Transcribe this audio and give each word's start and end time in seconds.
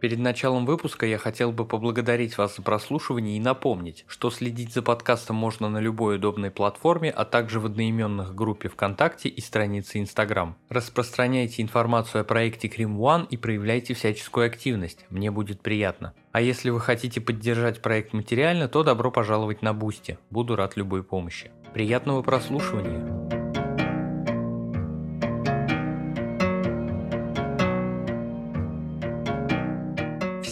Перед 0.00 0.20
началом 0.20 0.64
выпуска 0.64 1.06
я 1.06 1.18
хотел 1.18 1.50
бы 1.50 1.64
поблагодарить 1.64 2.38
вас 2.38 2.54
за 2.56 2.62
прослушивание 2.62 3.36
и 3.36 3.40
напомнить, 3.40 4.04
что 4.06 4.30
следить 4.30 4.72
за 4.72 4.80
подкастом 4.80 5.34
можно 5.34 5.68
на 5.68 5.78
любой 5.78 6.16
удобной 6.16 6.52
платформе, 6.52 7.10
а 7.10 7.24
также 7.24 7.58
в 7.58 7.66
одноименных 7.66 8.32
группе 8.32 8.68
ВКонтакте 8.68 9.28
и 9.28 9.40
странице 9.40 9.98
Инстаграм. 9.98 10.56
Распространяйте 10.68 11.62
информацию 11.62 12.20
о 12.20 12.24
проекте 12.24 12.68
Crime 12.68 12.96
One 13.00 13.26
и 13.28 13.36
проявляйте 13.36 13.94
всяческую 13.94 14.46
активность, 14.46 15.04
мне 15.10 15.32
будет 15.32 15.62
приятно. 15.62 16.14
А 16.30 16.40
если 16.40 16.70
вы 16.70 16.78
хотите 16.78 17.20
поддержать 17.20 17.82
проект 17.82 18.12
материально, 18.12 18.68
то 18.68 18.84
добро 18.84 19.10
пожаловать 19.10 19.62
на 19.62 19.74
Бусти, 19.74 20.18
буду 20.30 20.54
рад 20.54 20.76
любой 20.76 21.02
помощи. 21.02 21.50
Приятного 21.74 22.22
прослушивания! 22.22 23.17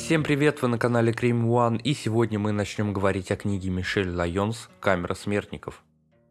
Всем 0.07 0.23
привет, 0.23 0.63
вы 0.63 0.69
на 0.69 0.79
канале 0.79 1.11
Crime 1.11 1.47
One, 1.47 1.83
и 1.83 1.93
сегодня 1.93 2.39
мы 2.39 2.53
начнем 2.53 2.93
говорить 2.93 3.33
о 3.33 3.37
книге 3.37 3.71
Мишель 3.71 4.09
Лайонс 4.09 4.71
«Камера 4.79 5.15
смертников». 5.15 5.83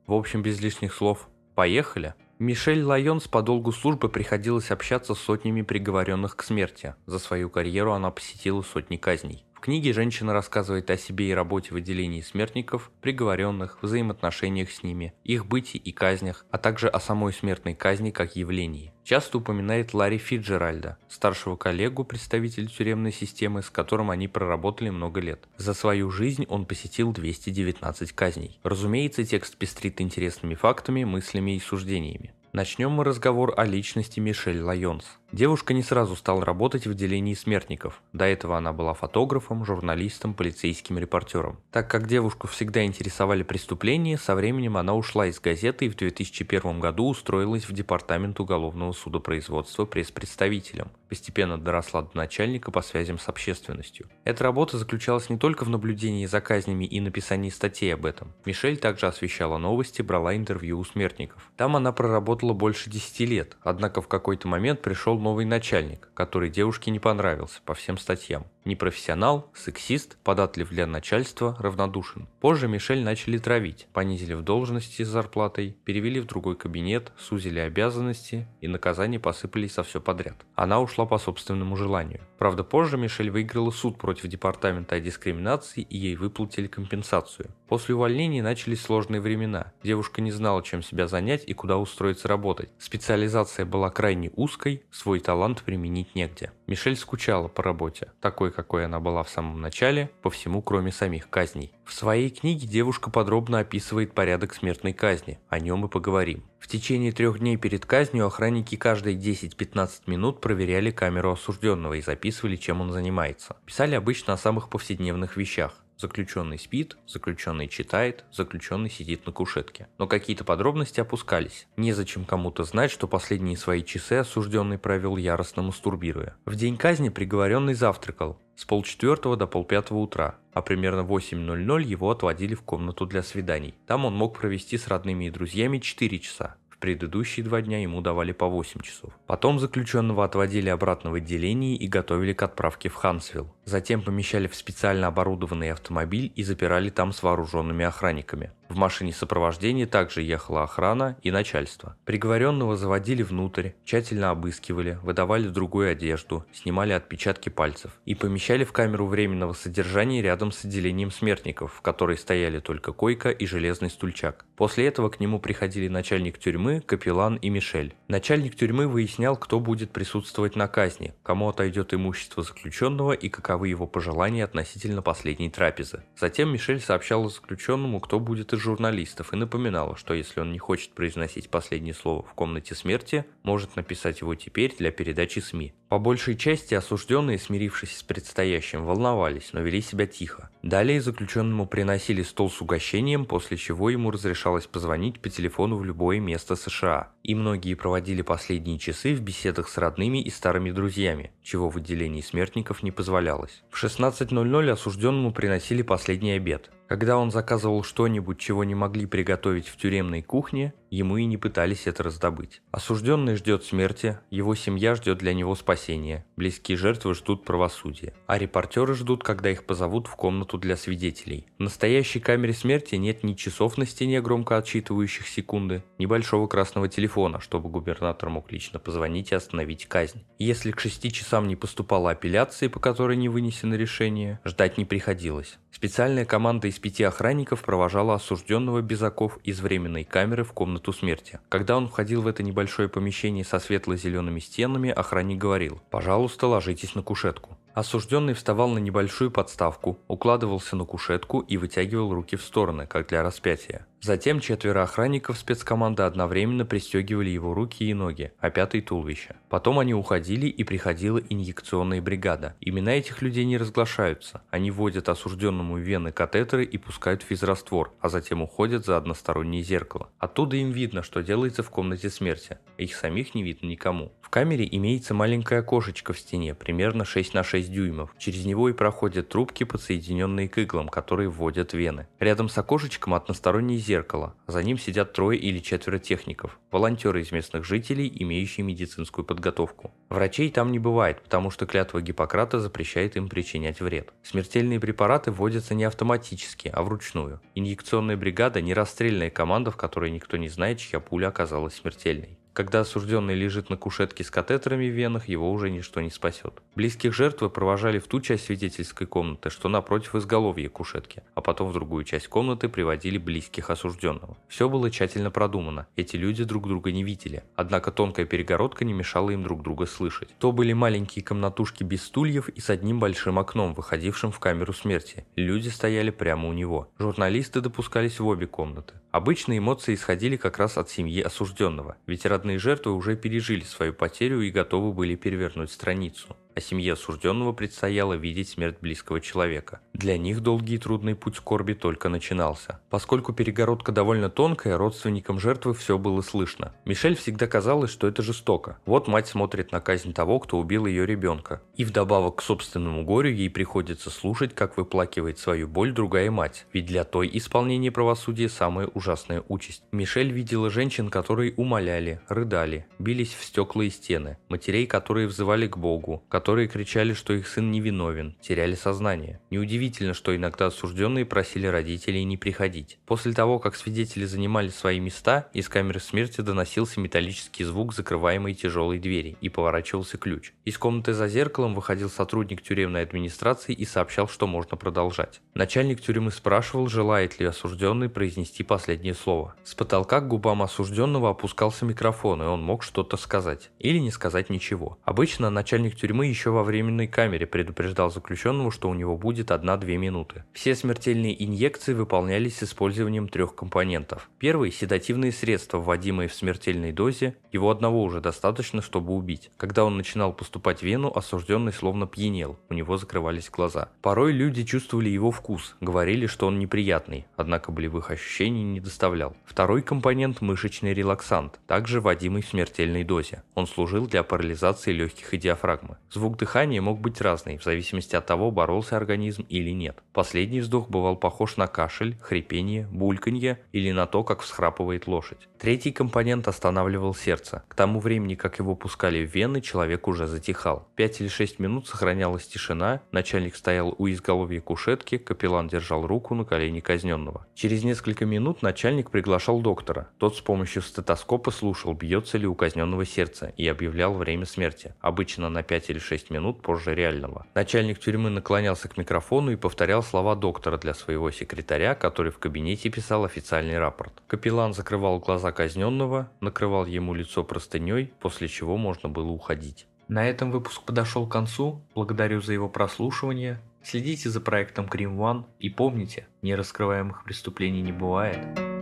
В 0.07 0.13
общем, 0.13 0.41
без 0.41 0.61
лишних 0.61 0.93
слов, 0.93 1.27
поехали! 1.55 2.13
Мишель 2.39 2.83
Лайонс 2.83 3.27
по 3.27 3.41
долгу 3.41 3.73
службы 3.73 4.07
приходилось 4.07 4.71
общаться 4.71 5.13
с 5.13 5.19
сотнями 5.19 5.61
приговоренных 5.61 6.37
к 6.37 6.43
смерти. 6.43 6.95
За 7.05 7.19
свою 7.19 7.49
карьеру 7.49 7.91
она 7.91 8.11
посетила 8.11 8.61
сотни 8.61 8.95
казней. 8.95 9.38
В 9.38 9.44
книге 9.65 9.93
женщина 9.93 10.31
рассказывает 10.31 10.91
о 10.91 10.97
себе 10.97 11.29
и 11.29 11.33
работе 11.33 11.73
в 11.73 11.77
отделении 11.77 12.21
смертников, 12.21 12.91
приговоренных, 13.01 13.79
взаимоотношениях 13.81 14.69
с 14.69 14.83
ними, 14.83 15.15
их 15.23 15.47
бытии 15.47 15.81
и 15.81 15.91
казнях, 15.91 16.45
а 16.51 16.59
также 16.59 16.87
о 16.87 16.99
самой 16.99 17.33
смертной 17.33 17.73
казни 17.73 18.11
как 18.11 18.35
явлении. 18.35 18.93
Часто 19.03 19.39
упоминает 19.39 19.95
Ларри 19.95 20.19
Фицджеральда, 20.19 20.99
старшего 21.09 21.55
коллегу, 21.55 22.05
представителя 22.05 22.67
тюремной 22.67 23.11
системы, 23.11 23.63
с 23.63 23.71
которым 23.71 24.11
они 24.11 24.27
проработали 24.27 24.91
много 24.91 25.19
лет. 25.19 25.47
За 25.57 25.73
свою 25.73 26.11
жизнь 26.11 26.45
он 26.47 26.67
посетил 26.67 27.11
219 27.11 28.11
казней. 28.11 28.59
Разумеется, 28.61 29.25
текст 29.25 29.57
пестрит 29.57 29.99
интересными 29.99 30.53
фактами, 30.53 31.05
мыслями 31.05 31.55
и 31.55 31.59
суждениями. 31.59 32.35
Начнем 32.55 32.89
мы 32.91 33.03
разговор 33.03 33.53
о 33.57 33.65
личности 33.65 34.21
Мишель 34.21 34.61
Лайонс. 34.61 35.03
Девушка 35.33 35.73
не 35.73 35.83
сразу 35.83 36.15
стала 36.15 36.45
работать 36.45 36.87
в 36.87 36.91
отделении 36.91 37.33
смертников. 37.33 38.01
До 38.13 38.23
этого 38.23 38.55
она 38.55 38.71
была 38.71 38.93
фотографом, 38.93 39.65
журналистом, 39.65 40.33
полицейским 40.33 40.97
репортером. 40.97 41.57
Так 41.69 41.89
как 41.91 42.07
девушку 42.07 42.47
всегда 42.47 42.85
интересовали 42.85 43.43
преступления, 43.43 44.17
со 44.17 44.35
временем 44.35 44.77
она 44.77 44.95
ушла 44.95 45.27
из 45.27 45.37
газеты 45.41 45.87
и 45.87 45.89
в 45.89 45.97
2001 45.97 46.79
году 46.79 47.09
устроилась 47.09 47.67
в 47.67 47.73
департамент 47.73 48.39
уголовного 48.39 48.93
судопроизводства 48.93 49.83
пресс-представителем. 49.83 50.87
Постепенно 51.09 51.57
доросла 51.57 52.01
до 52.01 52.17
начальника 52.17 52.71
по 52.71 52.81
связям 52.81 53.19
с 53.19 53.29
общественностью. 53.29 54.09
Эта 54.23 54.43
работа 54.43 54.77
заключалась 54.77 55.29
не 55.29 55.37
только 55.37 55.63
в 55.63 55.69
наблюдении 55.69 56.25
за 56.25 56.41
казнями 56.41 56.85
и 56.85 56.99
написании 56.99 57.49
статей 57.49 57.93
об 57.93 58.05
этом. 58.05 58.33
Мишель 58.45 58.77
также 58.77 59.07
освещала 59.07 59.57
новости, 59.57 60.01
брала 60.01 60.35
интервью 60.35 60.79
у 60.79 60.83
смертников. 60.83 61.51
Там 61.57 61.75
она 61.75 61.91
проработала 61.91 62.53
больше 62.53 62.89
10 62.89 63.19
лет, 63.21 63.57
однако 63.61 64.01
в 64.01 64.07
какой-то 64.07 64.47
момент 64.47 64.81
пришел 64.81 65.19
новый 65.19 65.45
начальник, 65.45 66.09
который 66.13 66.49
девушке 66.49 66.91
не 66.91 66.99
понравился 66.99 67.61
по 67.65 67.73
всем 67.73 67.97
статьям. 67.97 68.45
Непрофессионал, 68.65 69.51
сексист, 69.53 70.17
податлив 70.23 70.69
для 70.69 70.87
начальства, 70.87 71.55
равнодушен. 71.59 72.27
Позже 72.41 72.67
Мишель 72.67 73.03
начали 73.03 73.37
травить, 73.37 73.87
понизили 73.93 74.33
в 74.33 74.41
должности 74.41 75.03
с 75.03 75.07
зарплатой, 75.07 75.77
перевели 75.85 76.19
в 76.19 76.25
другой 76.25 76.55
кабинет, 76.55 77.11
сузили 77.15 77.59
обязанности 77.59 78.47
и 78.61 78.67
наказания 78.67 79.19
посыпались 79.19 79.73
со 79.73 79.83
все 79.83 80.01
подряд. 80.01 80.35
Она 80.55 80.81
ушла 80.81 81.05
по 81.05 81.19
собственному 81.19 81.77
желанию. 81.77 82.21
Правда, 82.37 82.63
позже 82.63 82.97
Мишель 82.97 83.29
выиграла 83.29 83.71
суд 83.71 83.97
против 83.97 84.27
департамента 84.27 84.95
о 84.95 84.99
дискриминации 84.99 85.81
и 85.81 85.97
ей 85.97 86.15
выплатили 86.15 86.67
компенсацию. 86.67 87.49
После 87.67 87.95
увольнения 87.95 88.43
начались 88.43 88.81
сложные 88.81 89.21
времена. 89.21 89.71
Девушка 89.83 90.21
не 90.21 90.31
знала, 90.31 90.61
чем 90.61 90.83
себя 90.83 91.07
занять 91.07 91.43
и 91.47 91.53
куда 91.53 91.77
устроиться 91.77 92.27
работать. 92.27 92.69
Специализация 92.77 93.65
была 93.65 93.89
крайне 93.89 94.31
узкой, 94.35 94.83
свой 94.91 95.19
талант 95.19 95.63
применить 95.63 96.13
негде. 96.15 96.51
Мишель 96.67 96.95
скучала 96.95 97.47
по 97.47 97.63
работе, 97.63 98.11
такой, 98.21 98.51
какой 98.51 98.85
она 98.85 98.99
была 98.99 99.23
в 99.23 99.29
самом 99.29 99.61
начале, 99.61 100.11
по 100.21 100.29
всему 100.29 100.61
кроме 100.61 100.91
самих 100.91 101.29
казней. 101.29 101.71
В 101.85 101.93
своей 101.93 102.29
книге 102.29 102.67
девушка 102.67 103.09
подробно 103.09 103.59
описывает 103.59 104.13
порядок 104.13 104.53
смертной 104.53 104.93
казни, 104.93 105.39
о 105.49 105.59
нем 105.59 105.85
и 105.85 105.89
поговорим. 105.89 106.43
В 106.65 106.67
течение 106.67 107.11
трех 107.11 107.37
дней 107.37 107.57
перед 107.57 107.85
казнью 107.85 108.25
охранники 108.25 108.75
каждые 108.75 109.15
10-15 109.15 110.01
минут 110.07 110.41
проверяли 110.41 110.89
камеру 110.89 111.33
осужденного 111.33 111.93
и 111.93 112.01
записывали, 112.01 112.55
чем 112.55 112.81
он 112.81 112.91
занимается. 112.91 113.57
Писали 113.67 113.93
обычно 113.93 114.33
о 114.33 114.37
самых 114.37 114.71
повседневных 114.71 115.37
вещах. 115.37 115.75
Заключенный 115.95 116.57
спит, 116.57 116.97
заключенный 117.07 117.67
читает, 117.67 118.25
заключенный 118.31 118.89
сидит 118.89 119.27
на 119.27 119.31
кушетке. 119.31 119.87
Но 119.99 120.07
какие-то 120.07 120.43
подробности 120.43 120.99
опускались. 120.99 121.67
Незачем 121.77 122.25
кому-то 122.25 122.63
знать, 122.63 122.89
что 122.89 123.07
последние 123.07 123.57
свои 123.57 123.83
часы 123.83 124.13
осужденный 124.13 124.79
провел 124.79 125.17
яростно 125.17 125.61
мастурбируя. 125.61 126.35
В 126.45 126.55
день 126.55 126.77
казни 126.77 127.09
приговоренный 127.09 127.75
завтракал, 127.75 128.39
с 128.55 128.65
полчетвертого 128.65 129.37
до 129.37 129.47
полпятого 129.47 129.99
утра, 129.99 130.35
а 130.53 130.61
примерно 130.61 131.03
в 131.03 131.11
8.00 131.11 131.83
его 131.83 132.11
отводили 132.11 132.55
в 132.55 132.61
комнату 132.61 133.05
для 133.05 133.23
свиданий. 133.23 133.75
Там 133.87 134.05
он 134.05 134.15
мог 134.15 134.37
провести 134.37 134.77
с 134.77 134.87
родными 134.87 135.25
и 135.25 135.29
друзьями 135.29 135.79
4 135.79 136.19
часа, 136.19 136.55
в 136.75 136.77
предыдущие 136.77 137.45
два 137.45 137.61
дня 137.61 137.81
ему 137.81 138.01
давали 138.01 138.33
по 138.33 138.47
8 138.47 138.81
часов. 138.81 139.13
Потом 139.27 139.59
заключенного 139.59 140.25
отводили 140.25 140.67
обратно 140.67 141.09
в 141.09 141.13
отделение 141.13 141.77
и 141.77 141.87
готовили 141.87 142.33
к 142.33 142.43
отправке 142.43 142.89
в 142.89 142.95
Хансвилл. 142.95 143.47
Затем 143.63 144.01
помещали 144.01 144.47
в 144.47 144.55
специально 144.55 145.07
оборудованный 145.07 145.71
автомобиль 145.71 146.33
и 146.35 146.43
запирали 146.43 146.89
там 146.89 147.13
с 147.13 147.23
вооруженными 147.23 147.85
охранниками. 147.85 148.51
В 148.67 148.77
машине 148.77 149.13
сопровождения 149.13 149.85
также 149.85 150.21
ехала 150.21 150.63
охрана 150.63 151.17
и 151.21 151.31
начальство. 151.31 151.95
Приговоренного 152.05 152.75
заводили 152.75 153.21
внутрь, 153.21 153.71
тщательно 153.85 154.31
обыскивали, 154.31 154.99
выдавали 155.03 155.47
другую 155.47 155.91
одежду, 155.91 156.45
снимали 156.51 156.93
отпечатки 156.93 157.49
пальцев 157.49 157.91
и 158.05 158.15
помещали 158.15 158.63
в 158.63 158.71
камеру 158.71 159.05
временного 159.07 159.53
содержания 159.53 160.21
рядом 160.21 160.51
с 160.51 160.65
отделением 160.65 161.11
смертников, 161.11 161.73
в 161.75 161.81
которой 161.81 162.17
стояли 162.17 162.59
только 162.59 162.91
койка 162.91 163.29
и 163.29 163.45
железный 163.45 163.89
стульчак. 163.89 164.45
После 164.55 164.87
этого 164.87 165.09
к 165.09 165.19
нему 165.19 165.39
приходили 165.39 165.87
начальник 165.87 166.39
тюрьмы, 166.39 166.81
капеллан 166.81 167.35
и 167.35 167.49
Мишель. 167.49 167.93
Начальник 168.07 168.55
тюрьмы 168.55 168.87
выяснял, 168.87 169.37
кто 169.37 169.59
будет 169.59 169.91
присутствовать 169.91 170.55
на 170.55 170.67
казни, 170.67 171.13
кому 171.23 171.49
отойдет 171.49 171.93
имущество 171.93 172.41
заключенного 172.41 173.11
и 173.13 173.29
каковы 173.29 173.67
его 173.67 173.85
пожелания 173.85 174.43
относительно 174.43 175.01
последней 175.01 175.49
трапезы. 175.49 176.03
Затем 176.17 176.51
Мишель 176.51 176.81
сообщала 176.81 177.29
заключенному, 177.29 177.99
кто 177.99 178.19
будет 178.19 178.53
из 178.55 178.61
журналистов 178.61 179.33
и 179.33 179.35
напоминала, 179.37 179.95
что 179.95 180.13
если 180.13 180.39
он 180.39 180.51
не 180.51 180.57
хочет 180.57 180.91
произносить 180.91 181.49
последнее 181.49 181.93
слово 181.93 182.23
в 182.23 182.33
комнате 182.33 182.73
смерти, 182.73 183.25
может 183.43 183.75
написать 183.75 184.21
его 184.21 184.33
теперь 184.35 184.75
для 184.75 184.91
передачи 184.91 185.39
СМИ. 185.39 185.73
По 185.95 185.99
большей 185.99 186.35
части 186.35 186.73
осужденные, 186.73 187.39
смирившись 187.39 187.99
с 187.99 188.03
предстоящим, 188.03 188.83
волновались, 188.83 189.51
но 189.53 189.61
вели 189.61 189.79
себя 189.79 190.05
тихо. 190.05 190.49
Далее 190.61 190.99
заключенному 190.99 191.67
приносили 191.67 192.21
стол 192.21 192.51
с 192.51 192.59
угощением, 192.59 193.25
после 193.25 193.55
чего 193.55 193.89
ему 193.89 194.11
разрешалось 194.11 194.67
позвонить 194.67 195.21
по 195.21 195.29
телефону 195.29 195.77
в 195.77 195.85
любое 195.85 196.19
место 196.19 196.57
США. 196.57 197.13
И 197.23 197.33
многие 197.33 197.75
проводили 197.75 198.23
последние 198.23 198.77
часы 198.77 199.15
в 199.15 199.21
беседах 199.21 199.69
с 199.69 199.77
родными 199.77 200.21
и 200.21 200.29
старыми 200.29 200.71
друзьями, 200.71 201.31
чего 201.41 201.69
в 201.69 201.77
отделении 201.77 202.19
смертников 202.19 202.83
не 202.83 202.91
позволялось. 202.91 203.63
В 203.69 203.81
16.00 203.81 204.69
осужденному 204.69 205.31
приносили 205.31 205.81
последний 205.81 206.33
обед. 206.33 206.71
Когда 206.87 207.17
он 207.17 207.31
заказывал 207.31 207.83
что-нибудь, 207.83 208.37
чего 208.37 208.63
не 208.63 208.75
могли 208.75 209.07
приготовить 209.07 209.67
в 209.67 209.77
тюремной 209.77 210.21
кухне, 210.21 210.73
ему 210.95 211.17
и 211.17 211.25
не 211.25 211.37
пытались 211.37 211.87
это 211.87 212.03
раздобыть. 212.03 212.61
Осужденный 212.71 213.35
ждет 213.35 213.63
смерти, 213.63 214.19
его 214.29 214.55
семья 214.55 214.95
ждет 214.95 215.17
для 215.17 215.33
него 215.33 215.55
спасения, 215.55 216.25
близкие 216.37 216.77
жертвы 216.77 217.13
ждут 217.13 217.43
правосудия, 217.43 218.13
а 218.27 218.37
репортеры 218.37 218.95
ждут, 218.95 219.23
когда 219.23 219.51
их 219.51 219.65
позовут 219.65 220.07
в 220.07 220.15
комнату 220.15 220.57
для 220.57 220.77
свидетелей. 220.77 221.47
В 221.57 221.63
настоящей 221.63 222.19
камере 222.19 222.53
смерти 222.53 222.95
нет 222.95 223.23
ни 223.23 223.33
часов 223.33 223.77
на 223.77 223.85
стене, 223.85 224.21
громко 224.21 224.57
отсчитывающих 224.57 225.27
секунды, 225.27 225.83
ни 225.97 226.05
большого 226.05 226.47
красного 226.47 226.87
телефона, 226.87 227.41
чтобы 227.41 227.69
губернатор 227.69 228.29
мог 228.29 228.51
лично 228.51 228.79
позвонить 228.79 229.31
и 229.31 229.35
остановить 229.35 229.85
казнь. 229.87 230.23
Если 230.39 230.71
к 230.71 230.79
6 230.79 231.11
часам 231.11 231.47
не 231.47 231.55
поступала 231.55 232.11
апелляции, 232.11 232.67
по 232.67 232.79
которой 232.79 233.17
не 233.17 233.29
вынесено 233.29 233.75
решение, 233.75 234.39
ждать 234.45 234.77
не 234.77 234.85
приходилось. 234.85 235.57
Специальная 235.71 236.23
команда 236.23 236.69
из 236.69 236.79
пяти 236.79 237.03
охранников 237.03 237.61
провожала 237.61 238.15
осужденного 238.15 238.81
без 238.81 239.01
оков 239.01 239.37
из 239.43 239.59
временной 239.59 240.05
камеры 240.05 240.45
в 240.45 240.53
комнату 240.53 240.84
смерти. 240.93 241.39
Когда 241.49 241.77
он 241.77 241.87
входил 241.87 242.21
в 242.21 242.27
это 242.27 242.43
небольшое 242.43 242.89
помещение 242.89 243.43
со 243.43 243.59
светло-зелеными 243.59 244.39
стенами, 244.39 244.89
охранник 244.89 245.37
говорил 245.37 245.81
«Пожалуйста, 245.89 246.47
ложитесь 246.47 246.95
на 246.95 247.03
кушетку». 247.03 247.57
Осужденный 247.73 248.33
вставал 248.33 248.69
на 248.69 248.79
небольшую 248.79 249.31
подставку, 249.31 249.99
укладывался 250.07 250.75
на 250.75 250.85
кушетку 250.85 251.39
и 251.39 251.57
вытягивал 251.57 252.13
руки 252.13 252.37
в 252.37 252.41
стороны, 252.41 252.87
как 252.87 253.07
для 253.09 253.21
распятия. 253.21 253.85
Затем 254.05 254.39
четверо 254.39 254.83
охранников 254.83 255.35
спецкоманды 255.35 256.03
одновременно 256.03 256.63
пристегивали 256.63 257.31
его 257.31 257.55
руки 257.55 257.89
и 257.89 257.95
ноги, 257.95 258.33
а 258.39 258.51
пятый– 258.51 258.81
туловище. 258.83 259.35
Потом 259.49 259.79
они 259.79 259.95
уходили 259.95 260.45
и 260.45 260.63
приходила 260.63 261.17
инъекционная 261.17 262.03
бригада. 262.03 262.55
Имена 262.61 262.93
этих 262.93 263.23
людей 263.23 263.45
не 263.45 263.57
разглашаются. 263.57 264.43
Они 264.51 264.69
вводят 264.69 265.09
осужденному 265.09 265.79
вены 265.79 266.11
катетеры 266.11 266.65
и 266.65 266.77
пускают 266.77 267.23
физраствор, 267.23 267.93
а 267.99 268.09
затем 268.09 268.43
уходят 268.43 268.85
за 268.85 268.95
одностороннее 268.95 269.63
зеркало. 269.63 270.09
Оттуда 270.19 270.57
им 270.57 270.69
видно, 270.69 271.01
что 271.01 271.23
делается 271.23 271.63
в 271.63 271.71
комнате 271.71 272.11
смерти. 272.11 272.59
Их 272.77 272.95
самих 272.95 273.33
не 273.33 273.41
видно 273.41 273.65
никому. 273.65 274.11
В 274.21 274.29
камере 274.29 274.67
имеется 274.71 275.15
маленькое 275.15 275.61
окошечко 275.61 276.13
в 276.13 276.19
стене, 276.19 276.53
примерно 276.53 277.05
6 277.05 277.33
на 277.33 277.43
6 277.43 277.71
дюймов. 277.71 278.13
Через 278.19 278.45
него 278.45 278.69
и 278.69 278.73
проходят 278.73 279.29
трубки, 279.29 279.63
подсоединенные 279.63 280.47
к 280.47 280.59
иглам, 280.59 280.89
которые 280.89 281.29
вводят 281.29 281.73
вены. 281.73 282.07
Рядом 282.19 282.49
с 282.49 282.57
окошечком 282.59 283.15
одностороннее 283.15 283.79
зеркало 283.79 283.94
зеркало. 283.95 284.35
За 284.47 284.61
ним 284.61 284.77
сидят 284.77 285.13
трое 285.13 285.39
или 285.39 285.59
четверо 285.59 285.99
техников, 285.99 286.59
волонтеры 286.71 287.21
из 287.21 287.31
местных 287.31 287.63
жителей, 287.63 288.11
имеющие 288.13 288.65
медицинскую 288.65 289.23
подготовку. 289.25 289.91
Врачей 290.09 290.51
там 290.51 290.71
не 290.71 290.79
бывает, 290.79 291.21
потому 291.21 291.49
что 291.49 291.65
клятва 291.65 292.01
Гиппократа 292.01 292.59
запрещает 292.59 293.15
им 293.15 293.29
причинять 293.29 293.79
вред. 293.79 294.09
Смертельные 294.23 294.79
препараты 294.79 295.31
вводятся 295.31 295.75
не 295.75 295.85
автоматически, 295.85 296.69
а 296.73 296.83
вручную. 296.83 297.39
Инъекционная 297.55 298.17
бригада– 298.17 298.61
не 298.61 298.73
расстрельная 298.73 299.29
команда, 299.29 299.71
в 299.71 299.77
которой 299.77 300.11
никто 300.11 300.37
не 300.37 300.49
знает, 300.49 300.79
чья 300.79 300.99
пуля 300.99 301.27
оказалась 301.27 301.75
смертельной. 301.75 302.37
Когда 302.55 302.79
осужденный 302.79 303.35
лежит 303.35 303.69
на 303.69 303.75
кушетке 303.75 304.23
с 304.23 304.31
катетерами 304.31 304.85
в 304.85 304.93
венах, 304.93 305.27
его 305.27 305.51
уже 305.51 305.69
ничто 305.69 305.99
не 305.99 306.09
спасет. 306.09 306.53
Близких 306.73 307.13
жертвы 307.13 307.49
провожали 307.49 307.99
в 307.99 308.07
ту 308.07 308.21
часть 308.21 308.45
свидетельской 308.45 309.05
комнаты, 309.05 309.49
что 309.49 309.67
напротив 309.67 310.15
изголовья 310.15 310.69
кушетки, 310.69 311.21
а 311.33 311.41
потом 311.41 311.67
в 311.67 311.73
другую 311.73 312.05
часть 312.05 312.29
комнаты 312.29 312.69
приводили 312.69 313.17
близких 313.17 313.69
осужденного. 313.69 314.37
Все 314.47 314.69
было 314.69 314.89
тщательно 314.89 315.31
продумано, 315.31 315.87
эти 315.97 316.15
люди 316.15 316.45
друг 316.45 316.69
друга 316.69 316.93
не 316.93 317.03
видели, 317.03 317.43
однако 317.57 317.91
тонкая 317.91 318.25
перегородка 318.25 318.85
не 318.85 318.93
мешала 318.93 319.31
им 319.31 319.43
друг 319.43 319.61
друга 319.61 319.85
слышать. 319.85 320.29
То 320.39 320.53
были 320.53 320.71
маленькие 320.71 321.25
комнатушки 321.25 321.83
без 321.83 322.03
стульев 322.03 322.47
и 322.47 322.61
с 322.61 322.69
одним 322.69 323.01
большим 323.01 323.37
окном, 323.37 323.73
выходившим 323.73 324.31
в 324.31 324.39
камеру 324.39 324.71
смерти. 324.71 325.25
Люди 325.35 325.67
стояли 325.67 326.09
прямо 326.09 326.47
у 326.47 326.53
него. 326.53 326.87
Журналисты 326.99 327.59
допускались 327.59 328.21
в 328.21 328.25
обе 328.25 328.47
комнаты. 328.47 328.93
Обычно 329.15 329.57
эмоции 329.57 329.95
исходили 329.95 330.35
как 330.35 330.57
раз 330.57 330.77
от 330.77 330.89
семьи 330.89 331.21
осужденного, 331.21 331.95
ведь 332.05 332.25
родные 332.25 332.44
жертвы 332.57 332.93
уже 332.93 333.15
пережили 333.15 333.63
свою 333.63 333.93
потерю 333.93 334.41
и 334.41 334.51
готовы 334.51 334.93
были 334.93 335.15
перевернуть 335.15 335.71
страницу 335.71 336.35
а 336.55 336.61
семье 336.61 336.93
осужденного 336.93 337.51
предстояло 337.51 338.13
видеть 338.13 338.49
смерть 338.49 338.77
близкого 338.79 339.19
человека. 339.19 339.81
Для 339.93 340.17
них 340.17 340.41
долгий 340.41 340.75
и 340.75 340.77
трудный 340.77 341.15
путь 341.15 341.35
скорби 341.35 341.73
только 341.73 342.09
начинался. 342.09 342.79
Поскольку 342.89 343.33
перегородка 343.33 343.91
довольно 343.91 344.29
тонкая, 344.29 344.77
родственникам 344.77 345.39
жертвы 345.39 345.73
все 345.73 345.97
было 345.97 346.21
слышно. 346.21 346.73
Мишель 346.85 347.15
всегда 347.15 347.47
казалось, 347.47 347.91
что 347.91 348.07
это 348.07 348.21
жестоко. 348.21 348.77
Вот 348.85 349.07
мать 349.07 349.27
смотрит 349.27 349.71
на 349.71 349.81
казнь 349.81 350.13
того, 350.13 350.39
кто 350.39 350.57
убил 350.57 350.85
ее 350.85 351.05
ребенка. 351.05 351.61
И 351.75 351.83
вдобавок 351.83 352.37
к 352.37 352.41
собственному 352.41 353.03
горю 353.03 353.31
ей 353.31 353.49
приходится 353.49 354.09
слушать, 354.09 354.55
как 354.55 354.77
выплакивает 354.77 355.39
свою 355.39 355.67
боль 355.67 355.91
другая 355.91 356.31
мать. 356.31 356.65
Ведь 356.71 356.85
для 356.85 357.03
той 357.03 357.29
исполнение 357.33 357.91
правосудия 357.91 358.47
самая 358.47 358.87
ужасная 358.87 359.43
участь. 359.49 359.83
Мишель 359.91 360.31
видела 360.31 360.69
женщин, 360.69 361.09
которые 361.09 361.53
умоляли, 361.55 362.21
рыдали, 362.29 362.85
бились 362.97 363.33
в 363.33 363.43
стекла 363.43 363.83
и 363.83 363.89
стены, 363.89 364.37
матерей, 364.47 364.87
которые 364.87 365.27
взывали 365.27 365.67
к 365.67 365.77
Богу, 365.77 366.23
которые 366.29 366.44
кричали, 366.67 367.13
что 367.13 367.33
их 367.33 367.47
сын 367.47 367.71
невиновен, 367.71 368.35
теряли 368.39 368.75
сознание. 368.75 369.41
Неудивительно, 369.49 370.13
что 370.13 370.35
иногда 370.35 370.67
осужденные 370.67 371.25
просили 371.25 371.65
родителей 371.65 372.23
не 372.23 372.37
приходить. 372.37 372.99
После 373.05 373.33
того, 373.33 373.57
как 373.57 373.75
свидетели 373.75 374.25
занимали 374.25 374.69
свои 374.69 374.99
места, 374.99 375.49
из 375.53 375.67
камеры 375.69 375.99
смерти 375.99 376.41
доносился 376.41 376.99
металлический 376.99 377.63
звук 377.63 377.93
закрываемой 377.95 378.53
тяжелой 378.53 378.99
двери 378.99 379.37
и 379.41 379.49
поворачивался 379.49 380.17
ключ. 380.17 380.53
Из 380.65 380.77
комнаты 380.77 381.13
за 381.13 381.27
зеркалом 381.27 381.73
выходил 381.73 382.09
сотрудник 382.09 382.61
тюремной 382.61 383.01
администрации 383.01 383.73
и 383.73 383.85
сообщал, 383.85 384.27
что 384.27 384.45
можно 384.45 384.77
продолжать. 384.77 385.41
Начальник 385.55 386.01
тюрьмы 386.01 386.31
спрашивал, 386.31 386.87
желает 386.87 387.39
ли 387.39 387.47
осужденный 387.47 388.09
произнести 388.09 388.63
последнее 388.63 389.15
слово. 389.15 389.55
С 389.63 389.73
потолка 389.73 390.21
к 390.21 390.27
губам 390.27 390.61
осужденного 390.61 391.31
опускался 391.31 391.85
микрофон, 391.85 392.43
и 392.43 392.45
он 392.45 392.61
мог 392.61 392.83
что-то 392.83 393.17
сказать. 393.17 393.71
Или 393.79 393.97
не 393.97 394.11
сказать 394.11 394.49
ничего. 394.51 394.99
Обычно 395.03 395.49
начальник 395.49 395.95
тюрьмы 395.95 396.34
еще 396.35 396.49
во 396.49 396.63
временной 396.63 397.07
камере 397.07 397.47
предупреждал 397.47 398.11
заключенного, 398.11 398.69
что 398.69 398.89
у 398.89 398.93
него 398.93 399.17
будет 399.17 399.51
1-2 399.51 399.95
минуты. 399.95 400.43
Все 400.51 400.75
смертельные 400.75 401.33
инъекции 401.45 401.93
выполнялись 401.93 402.57
с 402.57 402.63
использованием 402.63 403.29
трех 403.29 403.55
компонентов. 403.55 404.29
Первый– 404.37 404.71
седативные 404.73 405.31
средства, 405.31 405.77
вводимые 405.77 406.27
в 406.27 406.33
смертельной 406.33 406.91
дозе, 406.91 407.35
его 407.53 407.71
одного 407.71 408.03
уже 408.03 408.19
достаточно, 408.19 408.81
чтобы 408.81 409.13
убить. 409.13 409.49
Когда 409.55 409.85
он 409.85 409.95
начинал 409.95 410.33
поступать 410.33 410.79
в 410.79 410.83
вену, 410.83 411.09
осужденный 411.15 411.71
словно 411.71 412.05
пьянел, 412.05 412.59
у 412.69 412.73
него 412.73 412.97
закрывались 412.97 413.49
глаза. 413.49 413.87
Порой 414.01 414.33
люди 414.33 414.65
чувствовали 414.65 415.07
его 415.07 415.31
вкус, 415.31 415.77
говорили, 415.79 416.27
что 416.27 416.47
он 416.47 416.59
неприятный, 416.59 417.27
однако 417.37 417.71
болевых 417.71 418.11
ощущений 418.11 418.63
не 418.63 418.81
доставлял. 418.81 419.37
Второй 419.45 419.81
компонент– 419.83 420.39
мышечный 420.41 420.93
релаксант, 420.93 421.61
также 421.65 422.01
вводимый 422.01 422.41
в 422.41 422.47
смертельной 422.47 423.05
дозе. 423.05 423.41
Он 423.53 423.67
служил 423.67 424.05
для 424.05 424.23
парализации 424.23 424.91
легких 424.91 425.33
и 425.33 425.37
диафрагмы. 425.37 425.95
Звук 426.11 426.24
Звук 426.25 426.37
дыхания 426.39 426.81
мог 426.81 426.99
быть 427.01 427.21
разный, 427.21 427.59
в 427.59 427.63
зависимости 427.63 428.15
от 428.15 428.25
того, 428.25 428.49
боролся 428.49 428.97
организм 428.97 429.45
или 429.47 429.69
нет. 429.69 429.99
Последний 430.11 430.59
вздох 430.59 430.89
бывал 430.89 431.17
похож 431.17 431.55
на 431.55 431.67
кашель, 431.67 432.17
хрипение, 432.19 432.87
бульканье 432.87 433.59
или 433.73 433.91
на 433.91 434.07
то, 434.07 434.23
как 434.23 434.41
всхрапывает 434.41 435.05
лошадь. 435.05 435.47
Третий 435.59 435.91
компонент 435.91 436.47
останавливал 436.47 437.13
сердце. 437.13 437.63
К 437.67 437.75
тому 437.75 437.99
времени, 437.99 438.33
как 438.33 438.57
его 438.57 438.75
пускали 438.75 439.23
в 439.23 439.35
вены, 439.35 439.61
человек 439.61 440.07
уже 440.07 440.25
затихал. 440.25 440.87
Пять 440.95 441.21
или 441.21 441.27
шесть 441.27 441.59
минут 441.59 441.87
сохранялась 441.87 442.47
тишина, 442.47 443.01
начальник 443.11 443.55
стоял 443.55 443.93
у 443.95 444.07
изголовья 444.09 444.61
кушетки, 444.61 445.19
капеллан 445.19 445.67
держал 445.67 446.07
руку 446.07 446.33
на 446.33 446.43
колени 446.43 446.79
казненного. 446.79 447.45
Через 447.53 447.83
несколько 447.83 448.25
минут 448.25 448.63
начальник 448.63 449.11
приглашал 449.11 449.61
доктора. 449.61 450.09
Тот 450.17 450.35
с 450.35 450.41
помощью 450.41 450.81
стетоскопа 450.81 451.51
слушал, 451.51 451.93
бьется 451.93 452.39
ли 452.39 452.47
у 452.47 452.55
казненного 452.55 453.05
сердце, 453.05 453.53
и 453.57 453.67
объявлял 453.67 454.15
время 454.15 454.45
смерти, 454.45 454.95
обычно 455.01 455.49
на 455.49 455.61
5 455.61 455.91
или 455.91 455.99
6 455.99 456.14
6 456.15 456.29
минут 456.29 456.61
позже 456.61 456.95
реального. 456.95 457.45
Начальник 457.55 457.99
тюрьмы 457.99 458.29
наклонялся 458.29 458.87
к 458.87 458.97
микрофону 458.97 459.51
и 459.51 459.57
повторял 459.57 460.01
слова 460.01 460.35
доктора 460.35 460.77
для 460.77 460.93
своего 460.93 461.29
секретаря, 461.29 461.93
который 461.93 462.31
в 462.31 462.39
кабинете 462.39 462.89
писал 462.89 463.25
официальный 463.25 463.77
рапорт. 463.77 464.13
Капеллан 464.27 464.73
закрывал 464.73 465.19
глаза 465.19 465.51
казненного, 465.51 466.31
накрывал 466.39 466.85
ему 466.85 467.13
лицо 467.13 467.43
простыней, 467.43 468.13
после 468.21 468.47
чего 468.47 468.77
можно 468.77 469.09
было 469.09 469.29
уходить. 469.29 469.87
На 470.07 470.25
этом 470.25 470.51
выпуск 470.51 470.83
подошел 470.83 471.27
к 471.27 471.31
концу. 471.31 471.81
Благодарю 471.95 472.41
за 472.41 472.53
его 472.53 472.69
прослушивание. 472.69 473.59
Следите 473.83 474.29
за 474.29 474.39
проектом 474.39 474.85
Cream 474.85 475.17
One 475.17 475.43
и 475.59 475.69
помните, 475.69 476.27
нераскрываемых 476.41 477.25
преступлений 477.25 477.81
не 477.81 477.91
бывает. 477.91 478.74